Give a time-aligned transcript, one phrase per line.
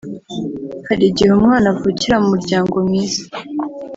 [0.87, 3.23] Hari igihe umwana avukira mu muryango mwiza